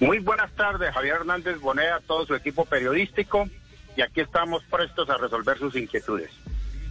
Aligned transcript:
Muy 0.00 0.18
buenas 0.18 0.52
tardes, 0.52 0.92
Javier 0.92 1.16
Hernández 1.16 1.58
Bonea, 1.60 2.00
todo 2.06 2.26
su 2.26 2.34
equipo 2.34 2.64
periodístico, 2.64 3.48
y 3.96 4.02
aquí 4.02 4.20
estamos 4.20 4.62
prestos 4.64 5.08
a 5.08 5.16
resolver 5.16 5.58
sus 5.58 5.74
inquietudes. 5.74 6.30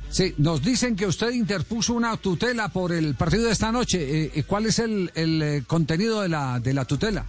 Sí, 0.09 0.33
nos 0.38 0.63
dicen 0.63 0.96
que 0.96 1.05
usted 1.05 1.31
interpuso 1.31 1.94
una 1.94 2.15
tutela 2.18 2.70
por 2.70 2.91
el 2.91 3.15
partido 3.15 3.46
de 3.46 3.52
esta 3.52 3.71
noche. 3.71 3.99
Eh, 4.02 4.31
eh, 4.33 4.44
¿Cuál 4.44 4.65
es 4.65 4.79
el, 4.79 5.12
el 5.15 5.65
contenido 5.68 6.21
de 6.21 6.29
la, 6.29 6.60
de 6.60 6.73
la 6.73 6.86
tutela? 6.86 7.26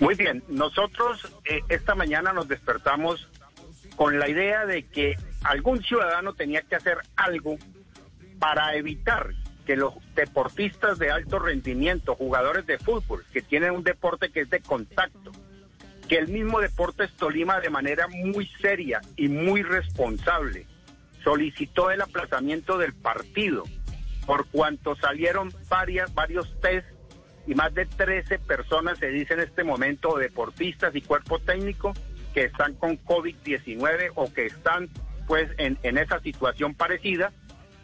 Muy 0.00 0.14
bien, 0.16 0.42
nosotros 0.48 1.32
esta 1.68 1.94
mañana 1.94 2.32
nos 2.32 2.48
despertamos 2.48 3.28
con 3.96 4.18
la 4.18 4.28
idea 4.28 4.66
de 4.66 4.84
que 4.86 5.14
algún 5.44 5.82
ciudadano 5.82 6.34
tenía 6.34 6.62
que 6.62 6.74
hacer 6.74 6.98
algo 7.16 7.56
para 8.38 8.74
evitar 8.74 9.30
que 9.64 9.76
los 9.76 9.94
deportistas 10.14 10.98
de 10.98 11.10
alto 11.10 11.38
rendimiento, 11.38 12.14
jugadores 12.14 12.66
de 12.66 12.78
fútbol, 12.78 13.24
que 13.32 13.42
tienen 13.42 13.72
un 13.72 13.82
deporte 13.82 14.30
que 14.30 14.40
es 14.40 14.50
de 14.50 14.60
contacto, 14.60 15.32
que 16.08 16.18
el 16.18 16.28
mismo 16.28 16.60
Deportes 16.60 17.12
Tolima 17.14 17.60
de 17.60 17.70
manera 17.70 18.06
muy 18.08 18.46
seria 18.60 19.00
y 19.16 19.28
muy 19.28 19.62
responsable 19.62 20.66
solicitó 21.22 21.90
el 21.90 22.02
aplazamiento 22.02 22.76
del 22.76 22.92
partido 22.92 23.64
por 24.26 24.46
cuanto 24.48 24.94
salieron 24.96 25.52
varias, 25.68 26.12
varios 26.14 26.60
test 26.60 26.86
y 27.46 27.54
más 27.54 27.74
de 27.74 27.86
13 27.86 28.38
personas 28.38 28.98
se 28.98 29.08
dice 29.08 29.34
en 29.34 29.40
este 29.40 29.64
momento, 29.64 30.16
deportistas 30.16 30.94
y 30.94 31.02
cuerpo 31.02 31.38
técnico, 31.38 31.92
que 32.32 32.44
están 32.44 32.74
con 32.74 32.98
COVID-19 33.04 34.12
o 34.14 34.32
que 34.32 34.46
están 34.46 34.88
pues 35.26 35.50
en, 35.58 35.78
en 35.82 35.98
esa 35.98 36.20
situación 36.20 36.74
parecida 36.74 37.32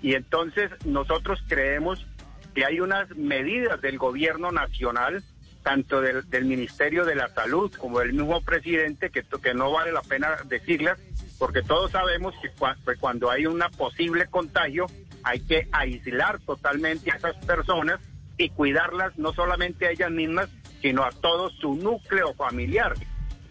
y 0.02 0.14
entonces 0.14 0.70
nosotros 0.84 1.42
creemos 1.48 2.06
que 2.54 2.64
hay 2.64 2.80
unas 2.80 3.08
medidas 3.16 3.80
del 3.80 3.98
gobierno 3.98 4.50
nacional, 4.50 5.22
tanto 5.62 6.00
del, 6.00 6.44
Ministerio 6.44 7.04
de 7.04 7.14
la 7.14 7.28
Salud 7.28 7.72
como 7.78 8.00
del 8.00 8.14
mismo 8.14 8.40
presidente, 8.40 9.10
que, 9.10 9.22
que 9.22 9.54
no 9.54 9.70
vale 9.70 9.92
la 9.92 10.02
pena 10.02 10.36
decirlas, 10.46 10.98
porque 11.38 11.62
todos 11.62 11.90
sabemos 11.90 12.34
que 12.42 12.50
cuando 12.98 13.30
hay 13.30 13.46
un 13.46 13.62
posible 13.76 14.26
contagio 14.26 14.86
hay 15.22 15.40
que 15.40 15.68
aislar 15.72 16.40
totalmente 16.40 17.10
a 17.12 17.16
esas 17.16 17.36
personas 17.44 18.00
y 18.38 18.48
cuidarlas 18.48 19.18
no 19.18 19.32
solamente 19.34 19.86
a 19.86 19.90
ellas 19.90 20.10
mismas, 20.10 20.48
sino 20.80 21.04
a 21.04 21.10
todo 21.10 21.50
su 21.50 21.74
núcleo 21.74 22.32
familiar. 22.34 22.94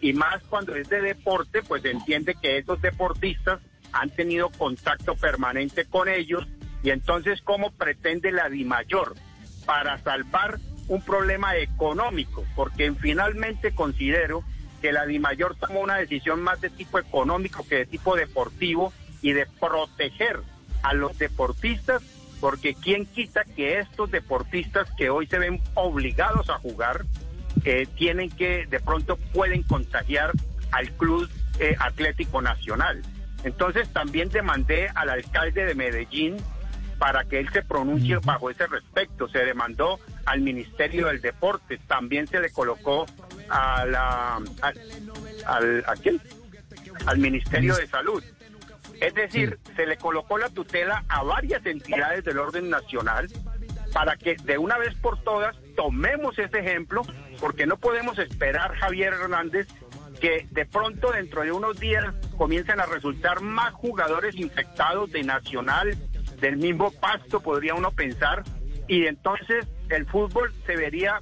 Y 0.00 0.12
más 0.12 0.42
cuando 0.44 0.74
es 0.74 0.88
de 0.88 1.00
deporte, 1.00 1.62
pues 1.62 1.84
entiende 1.84 2.34
que 2.40 2.58
esos 2.58 2.80
deportistas 2.82 3.60
han 3.92 4.10
tenido 4.10 4.50
contacto 4.50 5.14
permanente 5.14 5.84
con 5.84 6.08
ellos 6.08 6.46
y 6.82 6.90
entonces 6.90 7.40
cómo 7.42 7.70
pretende 7.72 8.32
la 8.32 8.48
DIMAYOR 8.48 9.14
para 9.66 9.98
salvar 9.98 10.58
un 10.88 11.02
problema 11.02 11.56
económico, 11.56 12.44
porque 12.56 12.92
finalmente 12.92 13.72
considero 13.72 14.42
que 14.80 14.92
la 14.92 15.06
DIMAYOR 15.06 15.56
tomó 15.56 15.80
una 15.80 15.96
decisión 15.96 16.40
más 16.42 16.60
de 16.60 16.70
tipo 16.70 16.98
económico 16.98 17.66
que 17.68 17.76
de 17.76 17.86
tipo 17.86 18.16
deportivo 18.16 18.92
y 19.22 19.32
de 19.32 19.46
proteger 19.46 20.40
a 20.82 20.94
los 20.94 21.18
deportistas, 21.18 22.02
porque 22.40 22.74
quién 22.74 23.06
quita 23.06 23.44
que 23.44 23.78
estos 23.78 24.10
deportistas 24.10 24.90
que 24.96 25.10
hoy 25.10 25.26
se 25.26 25.38
ven 25.38 25.60
obligados 25.74 26.48
a 26.48 26.58
jugar, 26.58 27.04
eh, 27.64 27.86
tienen 27.96 28.30
que, 28.30 28.66
de 28.66 28.80
pronto 28.80 29.16
pueden 29.34 29.62
contagiar 29.62 30.32
al 30.72 30.90
Club 30.92 31.28
eh, 31.58 31.76
Atlético 31.78 32.40
Nacional. 32.40 33.02
Entonces 33.44 33.92
también 33.92 34.28
demandé 34.28 34.88
al 34.94 35.10
alcalde 35.10 35.64
de 35.64 35.74
Medellín 35.74 36.36
para 36.98 37.24
que 37.24 37.38
él 37.38 37.48
se 37.50 37.62
pronuncie 37.62 38.18
bajo 38.18 38.50
ese 38.50 38.66
respecto. 38.66 39.28
Se 39.28 39.38
demandó 39.38 39.98
al 40.26 40.40
Ministerio 40.40 41.06
del 41.06 41.20
Deporte, 41.20 41.78
también 41.86 42.26
se 42.26 42.40
le 42.40 42.50
colocó 42.50 43.06
a 43.48 43.86
la, 43.86 44.40
al, 45.46 45.84
¿a 45.86 45.94
quién? 45.94 46.20
al 47.06 47.18
Ministerio 47.18 47.74
de 47.76 47.86
Salud. 47.86 48.22
Es 49.00 49.14
decir, 49.14 49.58
se 49.76 49.86
le 49.86 49.96
colocó 49.96 50.36
la 50.36 50.50
tutela 50.50 51.04
a 51.08 51.22
varias 51.22 51.64
entidades 51.64 52.22
del 52.24 52.38
orden 52.38 52.68
nacional 52.68 53.28
para 53.94 54.16
que 54.16 54.36
de 54.36 54.58
una 54.58 54.76
vez 54.78 54.94
por 54.96 55.22
todas 55.22 55.56
tomemos 55.74 56.38
ese 56.38 56.58
ejemplo, 56.58 57.02
porque 57.40 57.66
no 57.66 57.78
podemos 57.78 58.18
esperar, 58.18 58.74
Javier 58.76 59.14
Hernández, 59.14 59.68
que 60.20 60.46
de 60.50 60.66
pronto 60.66 61.10
dentro 61.12 61.42
de 61.42 61.52
unos 61.52 61.80
días 61.80 62.04
comiencen 62.40 62.80
a 62.80 62.86
resultar 62.86 63.42
más 63.42 63.74
jugadores 63.74 64.34
infectados 64.34 65.12
de 65.12 65.22
Nacional, 65.22 65.94
del 66.40 66.56
mismo 66.56 66.90
pasto, 66.90 67.40
podría 67.40 67.74
uno 67.74 67.90
pensar, 67.90 68.44
y 68.88 69.04
entonces 69.04 69.66
el 69.90 70.06
fútbol 70.06 70.50
se 70.64 70.74
vería 70.74 71.20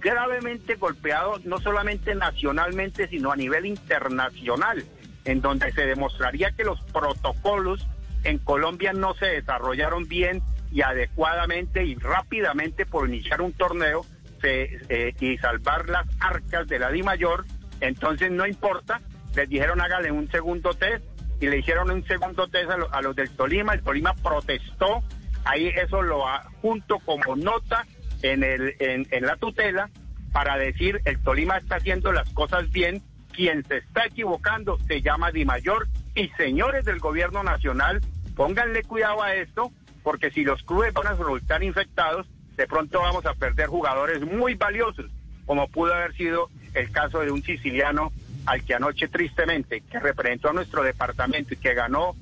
gravemente 0.00 0.74
golpeado, 0.74 1.38
no 1.44 1.60
solamente 1.60 2.16
nacionalmente, 2.16 3.06
sino 3.06 3.30
a 3.30 3.36
nivel 3.36 3.64
internacional, 3.64 4.82
en 5.24 5.40
donde 5.40 5.70
se 5.70 5.86
demostraría 5.86 6.50
que 6.50 6.64
los 6.64 6.80
protocolos 6.92 7.86
en 8.24 8.38
Colombia 8.38 8.92
no 8.92 9.14
se 9.14 9.26
desarrollaron 9.26 10.08
bien 10.08 10.42
y 10.72 10.82
adecuadamente 10.82 11.84
y 11.84 11.94
rápidamente 11.94 12.86
por 12.86 13.08
iniciar 13.08 13.40
un 13.40 13.52
torneo 13.52 14.04
eh, 14.42 15.14
y 15.20 15.38
salvar 15.38 15.88
las 15.88 16.08
arcas 16.18 16.66
de 16.66 16.80
la 16.80 16.90
Di 16.90 17.04
Mayor. 17.04 17.44
Entonces 17.80 18.32
no 18.32 18.48
importa, 18.48 19.00
les 19.36 19.48
dijeron 19.48 19.80
hágale 19.80 20.10
un 20.10 20.28
segundo 20.30 20.74
test 20.74 21.04
y 21.40 21.46
le 21.46 21.58
hicieron 21.58 21.90
un 21.90 22.04
segundo 22.06 22.48
test 22.48 22.70
a, 22.70 23.02
los 23.02 23.14
del 23.14 23.30
Tolima, 23.30 23.74
el 23.74 23.82
Tolima 23.82 24.14
protestó, 24.14 25.02
ahí 25.44 25.68
eso 25.68 26.00
lo 26.02 26.24
junto 26.62 26.98
como 27.00 27.36
nota 27.36 27.84
en, 28.22 28.42
el, 28.42 28.74
en, 28.80 29.26
la 29.26 29.36
tutela 29.36 29.90
para 30.32 30.56
decir 30.56 31.02
el 31.04 31.22
Tolima 31.22 31.58
está 31.58 31.76
haciendo 31.76 32.10
las 32.12 32.28
cosas 32.30 32.70
bien, 32.70 33.02
quien 33.32 33.62
se 33.66 33.76
está 33.78 34.06
equivocando 34.06 34.78
se 34.88 35.02
llama 35.02 35.30
Di 35.30 35.44
Mayor. 35.44 35.86
Y 36.14 36.28
señores 36.30 36.86
del 36.86 36.98
gobierno 36.98 37.42
nacional, 37.42 38.00
pónganle 38.34 38.82
cuidado 38.82 39.22
a 39.22 39.34
esto, 39.34 39.70
porque 40.02 40.30
si 40.30 40.44
los 40.44 40.62
clubes 40.62 40.94
van 40.94 41.08
a 41.08 41.10
resultar 41.10 41.62
infectados, 41.62 42.26
de 42.56 42.66
pronto 42.66 43.00
vamos 43.00 43.26
a 43.26 43.34
perder 43.34 43.66
jugadores 43.66 44.22
muy 44.22 44.54
valiosos, 44.54 45.06
como 45.44 45.68
pudo 45.68 45.92
haber 45.92 46.14
sido 46.14 46.48
el 46.72 46.90
caso 46.90 47.20
de 47.20 47.30
un 47.30 47.42
siciliano 47.42 48.12
al 48.46 48.64
que 48.64 48.74
anoche 48.74 49.08
tristemente, 49.08 49.82
que 49.82 50.00
representó 50.00 50.50
a 50.50 50.52
nuestro 50.52 50.82
departamento 50.82 51.54
y 51.54 51.56
que 51.56 51.74
ganó 51.74 52.14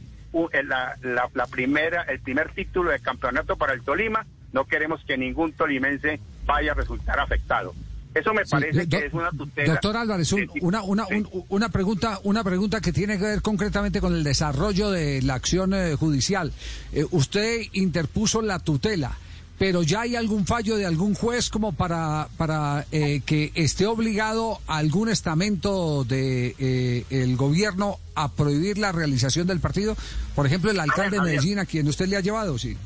la, 0.65 0.97
la, 1.33 1.47
primera, 1.47 2.03
el 2.03 2.21
primer 2.21 2.53
título 2.53 2.91
de 2.91 2.99
campeonato 3.01 3.57
para 3.57 3.73
el 3.73 3.83
Tolima, 3.83 4.27
no 4.53 4.65
queremos 4.65 5.05
que 5.05 5.17
ningún 5.17 5.53
tolimense 5.53 6.21
vaya 6.45 6.73
a 6.73 6.75
resultar 6.75 7.21
afectado. 7.21 7.75
Eso 8.15 8.33
me 8.33 8.45
parece 8.45 8.89
que 8.89 9.07
es 9.07 9.13
una 9.13 9.31
tutela. 9.31 9.73
Doctor 9.73 9.97
Álvarez, 9.97 10.33
una, 10.61 10.83
una, 10.83 11.05
una, 11.49 11.69
pregunta, 11.69 12.21
una 12.23 12.45
pregunta 12.45 12.81
que 12.81 12.93
tiene 12.93 13.19
que 13.19 13.25
ver 13.25 13.43
concretamente 13.43 14.01
con 14.01 14.15
el 14.15 14.23
desarrollo 14.23 14.91
de 14.91 15.21
la 15.23 15.35
acción 15.35 15.75
eh, 15.75 15.97
judicial. 15.97 16.53
Eh, 16.93 17.05
usted 17.11 17.63
interpuso 17.73 18.41
la 18.41 18.61
tutela 18.61 19.17
pero 19.59 19.83
ya 19.83 20.03
hay 20.03 20.17
algún 20.17 20.47
fallo 20.47 20.77
de 20.77 20.87
algún 20.87 21.15
juez 21.15 21.49
como 21.49 21.73
para, 21.73 22.29
para 22.37 22.87
eh, 22.91 23.21
que 23.25 23.53
esté 23.55 23.87
obligado 23.87 24.61
algún 24.67 25.09
estamento 25.09 26.05
de 26.05 26.57
eh, 26.59 27.05
el 27.11 27.37
gobierno 27.37 27.99
a 28.15 28.33
prohibir 28.33 28.79
la 28.79 28.93
realización 28.93 29.47
del 29.47 29.61
partido. 29.61 29.97
Por 30.35 30.47
ejemplo, 30.47 30.71
el 30.71 30.81
alcalde 30.81 31.19
de 31.19 31.23
Medellín, 31.23 31.59
a 31.59 31.67
quien 31.67 31.87
usted 31.87 32.07
le 32.07 32.17
ha 32.17 32.21
llevado, 32.21 32.59
sí. 32.59 32.77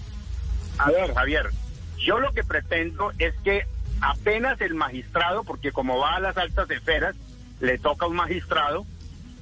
A 0.79 0.91
ver, 0.91 1.15
Javier, 1.15 1.47
yo 1.99 2.19
lo 2.19 2.33
que 2.33 2.45
pretendo 2.45 3.13
es 3.19 3.35
que 3.43 3.67
apenas 4.01 4.61
el 4.61 4.75
magistrado, 4.75 5.45
porque 5.45 5.73
como 5.73 5.99
va 5.99 6.17
a 6.17 6.21
las 6.21 6.37
altas 6.37 6.71
esferas, 6.71 7.17
le 7.61 7.79
toca 7.79 8.07
a 8.07 8.09
un 8.09 8.17
magistrado, 8.17 8.87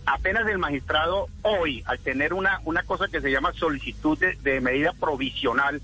apenas 0.06 0.48
el 0.48 0.58
magistrado 0.58 1.28
hoy, 1.42 1.82
al 1.86 1.98
tener 1.98 2.32
una, 2.32 2.60
una 2.64 2.84
cosa 2.84 3.08
que 3.08 3.20
se 3.20 3.30
llama 3.30 3.52
solicitud 3.52 4.18
de 4.18 4.60
medida 4.60 4.92
provisional, 4.92 5.82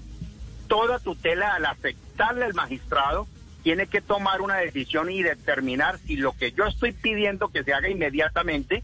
toda 0.73 0.99
tutela 0.99 1.53
al 1.53 1.67
afectarle 1.67 2.47
al 2.47 2.55
magistrado 2.55 3.27
tiene 3.63 3.89
que 3.89 4.01
tomar 4.01 4.41
una 4.41 4.57
decisión 4.57 5.11
y 5.11 5.23
determinar 5.23 5.99
si 5.99 6.17
lo 6.17 6.33
que 6.33 6.53
yo 6.53 6.65
estoy 6.65 6.93
pidiendo 6.93 7.49
que 7.49 7.63
se 7.63 7.75
haga 7.75 7.91
inmediatamente 7.91 8.83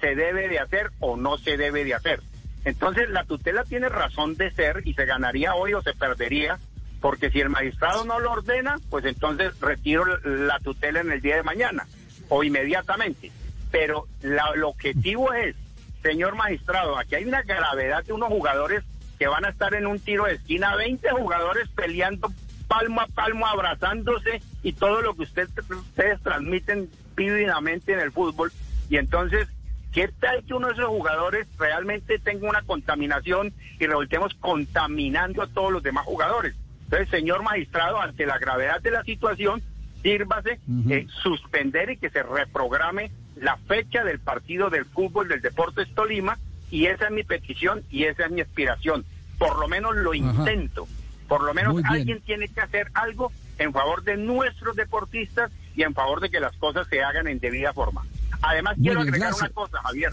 se, 0.00 0.16
debe 0.16 0.48
de 0.48 0.58
hacer 0.58 0.90
o 0.98 1.16
no 1.16 1.38
se 1.38 1.56
debe 1.56 1.84
de 1.84 1.94
hacer. 1.94 2.22
Entonces 2.64 3.08
la 3.08 3.22
tutela 3.22 3.62
tiene 3.62 3.88
razón 3.88 4.34
de 4.34 4.50
ser 4.50 4.82
y 4.84 4.94
se 4.94 5.04
ganaría 5.04 5.54
hoy 5.54 5.74
o 5.74 5.82
se 5.82 5.94
perdería, 5.94 6.58
porque 7.00 7.30
si 7.30 7.38
el 7.38 7.50
magistrado 7.50 8.04
no 8.04 8.18
lo 8.18 8.32
ordena, 8.32 8.76
pues 8.90 9.04
entonces 9.04 9.60
retiro 9.60 10.04
la 10.24 10.58
tutela 10.58 11.02
en 11.02 11.12
el 11.12 11.20
día 11.20 11.36
de 11.36 11.44
mañana 11.44 11.86
o 12.30 12.42
inmediatamente. 12.42 13.30
Pero 13.70 14.08
el 14.24 14.64
objetivo 14.64 15.32
es, 15.32 15.54
señor 16.02 16.34
magistrado, 16.34 16.98
aquí 16.98 17.14
hay 17.14 17.26
una 17.26 17.42
gravedad 17.42 18.02
de 18.02 18.12
unos 18.12 18.28
jugadores 18.28 18.82
que 19.18 19.26
van 19.26 19.44
a 19.44 19.50
estar 19.50 19.74
en 19.74 19.86
un 19.86 19.98
tiro 19.98 20.24
de 20.24 20.34
esquina, 20.34 20.76
20 20.76 21.10
jugadores 21.10 21.68
peleando 21.70 22.30
palmo 22.68 23.00
a 23.00 23.06
palmo, 23.06 23.46
abrazándose 23.46 24.42
y 24.62 24.72
todo 24.72 25.00
lo 25.00 25.14
que 25.14 25.22
ustedes 25.22 26.20
transmiten 26.22 26.90
vívidamente 27.14 27.92
en 27.92 28.00
el 28.00 28.12
fútbol. 28.12 28.52
Y 28.88 28.96
entonces, 28.96 29.48
¿qué 29.92 30.08
tal 30.08 30.44
que 30.44 30.54
uno 30.54 30.68
de 30.68 30.74
esos 30.74 30.86
jugadores 30.86 31.46
realmente 31.58 32.18
tenga 32.18 32.48
una 32.48 32.62
contaminación 32.62 33.52
y 33.78 33.86
revoltemos 33.86 34.34
contaminando 34.34 35.42
a 35.42 35.46
todos 35.46 35.72
los 35.72 35.82
demás 35.82 36.04
jugadores? 36.04 36.54
Entonces, 36.84 37.08
señor 37.08 37.42
magistrado, 37.42 38.00
ante 38.00 38.26
la 38.26 38.38
gravedad 38.38 38.80
de 38.80 38.90
la 38.90 39.02
situación, 39.02 39.62
sírvase 40.02 40.60
eh, 40.88 41.06
suspender 41.22 41.90
y 41.90 41.96
que 41.96 42.10
se 42.10 42.22
reprograme 42.22 43.10
la 43.36 43.56
fecha 43.56 44.04
del 44.04 44.20
partido 44.20 44.70
del 44.70 44.84
fútbol 44.84 45.28
del 45.28 45.42
Deportes 45.42 45.92
Tolima 45.94 46.38
y 46.70 46.86
esa 46.86 47.06
es 47.06 47.10
mi 47.10 47.22
petición 47.22 47.82
y 47.90 48.04
esa 48.04 48.26
es 48.26 48.30
mi 48.30 48.40
aspiración. 48.40 49.04
Por 49.38 49.58
lo 49.58 49.68
menos 49.68 49.96
lo 49.96 50.14
intento. 50.14 50.88
Por 51.28 51.42
lo 51.42 51.54
menos 51.54 51.76
alguien 51.84 52.20
tiene 52.20 52.48
que 52.48 52.60
hacer 52.60 52.88
algo 52.94 53.32
en 53.58 53.72
favor 53.72 54.02
de 54.04 54.16
nuestros 54.16 54.76
deportistas 54.76 55.50
y 55.74 55.82
en 55.82 55.94
favor 55.94 56.20
de 56.20 56.30
que 56.30 56.40
las 56.40 56.56
cosas 56.56 56.86
se 56.88 57.02
hagan 57.02 57.26
en 57.26 57.38
debida 57.38 57.72
forma. 57.72 58.04
Además, 58.42 58.76
quiero 58.80 59.00
agregar 59.00 59.34
una 59.34 59.48
cosa, 59.50 59.80
Javier, 59.82 60.12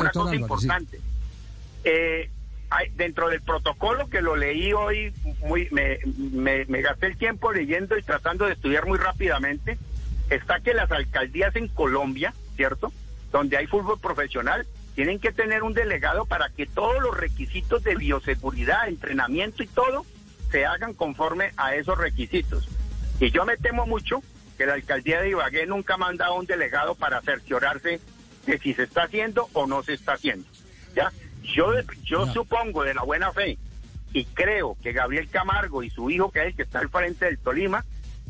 una 0.00 0.10
cosa 0.10 0.34
importante. 0.34 1.00
Eh, 1.84 2.30
dentro 2.94 3.28
del 3.28 3.42
protocolo 3.42 4.08
que 4.08 4.20
lo 4.20 4.36
leí 4.36 4.72
hoy, 4.72 5.12
muy, 5.40 5.68
me, 5.70 5.98
me, 6.66 6.82
gasté 6.82 7.06
el 7.06 7.16
tiempo 7.16 7.52
leyendo 7.52 7.98
y 7.98 8.02
tratando 8.02 8.46
de 8.46 8.52
estudiar 8.52 8.86
muy 8.86 8.98
rápidamente, 8.98 9.78
está 10.28 10.60
que 10.60 10.74
las 10.74 10.90
alcaldías 10.92 11.54
en 11.56 11.68
Colombia, 11.68 12.32
¿cierto? 12.56 12.92
Donde 13.32 13.56
hay 13.56 13.66
fútbol 13.66 13.98
profesional, 13.98 14.66
tienen 15.00 15.18
que 15.18 15.32
tener 15.32 15.62
un 15.62 15.72
delegado 15.72 16.26
para 16.26 16.50
que 16.50 16.66
todos 16.66 17.02
los 17.02 17.16
requisitos 17.16 17.82
de 17.82 17.96
bioseguridad, 17.96 18.86
entrenamiento 18.86 19.62
y 19.62 19.66
todo 19.66 20.04
se 20.50 20.66
hagan 20.66 20.92
conforme 20.92 21.52
a 21.56 21.74
esos 21.74 21.96
requisitos. 21.96 22.68
Y 23.18 23.30
yo 23.30 23.46
me 23.46 23.56
temo 23.56 23.86
mucho 23.86 24.22
que 24.58 24.66
la 24.66 24.74
alcaldía 24.74 25.22
de 25.22 25.30
Ibagué 25.30 25.64
nunca 25.64 25.94
ha 25.94 25.96
mandado 25.96 26.34
un 26.34 26.44
delegado 26.44 26.96
para 26.96 27.22
cerciorarse 27.22 27.98
de 28.44 28.58
si 28.58 28.74
se 28.74 28.82
está 28.82 29.04
haciendo 29.04 29.48
o 29.54 29.66
no 29.66 29.82
se 29.82 29.94
está 29.94 30.12
haciendo. 30.12 30.46
¿Ya? 30.94 31.10
Yo, 31.44 31.72
yo 32.04 32.26
supongo 32.26 32.84
de 32.84 32.92
la 32.92 33.02
buena 33.02 33.32
fe 33.32 33.56
y 34.12 34.26
creo 34.26 34.76
que 34.82 34.92
Gabriel 34.92 35.30
Camargo 35.30 35.82
y 35.82 35.88
su 35.88 36.10
hijo, 36.10 36.30
que 36.30 36.40
es 36.40 36.46
el 36.48 36.56
que 36.56 36.64
está 36.64 36.80
al 36.80 36.90
frente 36.90 37.24
del 37.24 37.38
Tolima, 37.38 37.86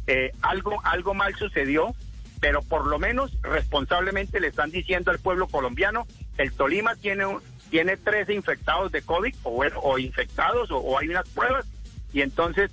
eh, 0.07 0.31
algo, 0.41 0.81
algo 0.85 1.15
mal 1.15 1.35
sucedió, 1.35 1.97
pero 2.39 2.63
por 2.63 2.87
lo 2.87 3.01
menos 3.01 3.37
responsablemente 3.43 4.39
le 4.39 4.47
están 4.47 4.71
diciendo 4.71 5.11
al 5.11 5.19
pueblo 5.19 5.49
colombiano, 5.49 6.07
el 6.41 6.53
Tolima 6.53 6.97
tiene, 6.97 7.25
tiene 7.71 7.97
13 7.99 8.33
infectados 8.33 8.91
de 8.93 9.03
COVID 9.03 9.35
o, 9.43 9.63
o 9.83 9.99
infectados 9.99 10.71
o, 10.71 10.99
hay 10.99 11.09
unas 11.09 11.29
pruebas 11.29 11.67
y 12.13 12.23
entonces 12.23 12.71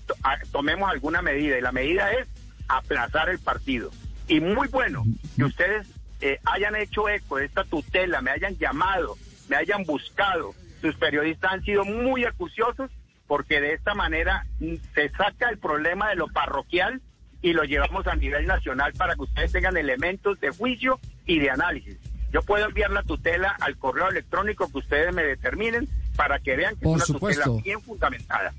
tomemos 0.52 0.90
alguna 0.90 1.22
medida 1.22 1.58
y 1.58 1.62
la 1.62 1.74
medida 1.74 2.12
es 2.14 2.28
aplazar 2.70 3.30
el 3.30 3.40
partido. 3.40 3.92
Y 4.28 4.40
muy 4.40 4.68
bueno 4.70 5.04
que 5.36 5.44
ustedes 5.44 5.88
eh, 6.22 6.40
hayan 6.46 6.76
hecho 6.76 7.10
eco 7.10 7.38
de 7.38 7.46
esta 7.46 7.66
tutela, 7.66 8.22
me 8.22 8.32
hayan 8.32 8.58
llamado, 8.58 9.18
me 9.50 9.58
hayan 9.58 9.84
buscado. 9.84 10.54
Sus 10.82 10.96
periodistas 10.96 11.52
han 11.52 11.64
sido 11.64 11.84
muy 11.84 12.24
acuciosos 12.24 12.90
porque 13.28 13.60
de 13.60 13.74
esta 13.74 13.94
manera 13.94 14.46
mm, 14.60 14.76
se 14.96 15.10
saca 15.10 15.50
el 15.50 15.60
problema 15.60 16.10
de 16.10 16.16
lo 16.16 16.28
parroquial 16.28 17.02
y 17.42 17.54
lo 17.54 17.64
llevamos 17.64 18.08
a 18.08 18.16
nivel 18.16 18.48
nacional 18.48 18.94
para 18.94 19.16
que 19.16 19.24
ustedes 19.24 19.52
tengan 19.52 19.76
elementos 19.76 20.40
de 20.40 20.52
juicio 20.52 21.00
y 21.26 21.40
de 21.40 21.52
análisis. 21.52 22.07
Yo 22.32 22.42
puedo 22.42 22.66
enviar 22.66 22.92
la 22.92 23.04
tutela 23.04 23.56
al 23.60 23.78
correo 23.78 24.10
electrónico 24.10 24.70
que 24.70 24.78
ustedes 24.80 25.14
me 25.14 25.24
determinen 25.24 25.88
para 26.16 26.40
que 26.40 26.56
vean 26.56 26.76
que 26.76 26.86
es 26.86 26.92
una 26.92 27.06
tutela 27.06 27.46
bien 27.64 27.82
fundamentada. 27.82 28.54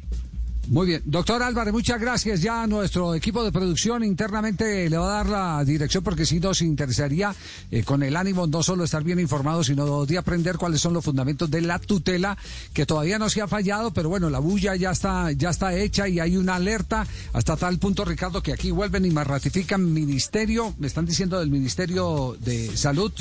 Muy 0.71 0.87
bien, 0.87 1.03
doctor 1.07 1.43
Álvarez, 1.43 1.73
muchas 1.73 1.99
gracias. 1.99 2.43
Ya 2.43 2.67
nuestro 2.67 3.15
equipo 3.15 3.43
de 3.43 3.51
producción 3.51 4.05
internamente 4.05 4.91
le 4.91 4.99
va 4.99 5.07
a 5.07 5.25
dar 5.25 5.27
la 5.27 5.65
dirección 5.65 6.05
porque 6.05 6.27
si 6.27 6.41
nos 6.41 6.61
interesaría 6.61 7.35
eh, 7.71 7.83
con 7.85 8.03
el 8.03 8.15
ánimo 8.15 8.47
no 8.47 8.63
solo 8.63 8.85
estar 8.85 9.03
bien 9.03 9.19
informados, 9.19 9.69
sino 9.69 10.05
de 10.05 10.19
aprender 10.19 10.59
cuáles 10.59 10.83
son 10.83 10.93
los 10.93 11.03
fundamentos 11.03 11.51
de 11.51 11.63
la 11.63 11.79
tutela 11.79 12.37
que 12.75 12.85
todavía 12.85 13.19
no 13.19 13.31
se 13.31 13.41
ha 13.41 13.49
fallado, 13.49 13.95
pero 13.95 14.11
bueno, 14.11 14.29
la 14.29 14.41
bulla 14.41 14.77
ya 14.77 14.91
está 14.91 15.33
ya 15.33 15.49
está 15.49 15.75
hecha 15.75 16.07
y 16.07 16.21
hay 16.21 16.37
una 16.37 16.57
alerta 16.57 17.07
hasta 17.33 17.57
tal 17.57 17.79
punto, 17.79 18.05
Ricardo, 18.05 18.43
que 18.43 18.53
aquí 18.53 18.71
vuelven 18.71 19.07
y 19.07 19.11
me 19.11 19.25
ratifican 19.25 19.91
ministerio, 19.91 20.75
me 20.79 20.87
están 20.87 21.07
diciendo 21.07 21.41
del 21.41 21.51
Ministerio 21.51 22.37
de 22.41 22.77
Salud 22.77 23.13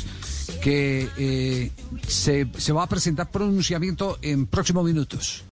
que 0.62 1.08
eh, 1.18 1.72
se, 2.10 2.50
se 2.58 2.74
va 2.74 2.84
a 2.84 2.90
presentar 2.90 3.32
pronunciamiento 3.32 4.18
en 4.22 4.48
próximos 4.48 4.84
minutos. 4.84 5.46